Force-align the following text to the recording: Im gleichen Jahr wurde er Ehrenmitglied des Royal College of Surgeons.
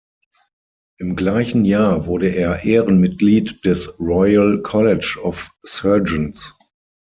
Im 0.97 1.15
gleichen 1.15 1.63
Jahr 1.63 2.07
wurde 2.07 2.29
er 2.29 2.63
Ehrenmitglied 2.65 3.63
des 3.65 3.99
Royal 3.99 4.59
College 4.63 5.19
of 5.21 5.51
Surgeons. 5.63 6.55